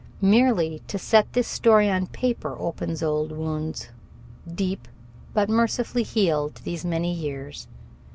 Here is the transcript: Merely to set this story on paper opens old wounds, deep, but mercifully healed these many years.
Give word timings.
Merely 0.23 0.81
to 0.87 0.97
set 0.97 1.31
this 1.33 1.47
story 1.47 1.87
on 1.87 2.07
paper 2.07 2.55
opens 2.57 3.03
old 3.03 3.31
wounds, 3.31 3.89
deep, 4.51 4.87
but 5.31 5.47
mercifully 5.47 6.01
healed 6.01 6.55
these 6.63 6.83
many 6.83 7.13
years. 7.13 7.67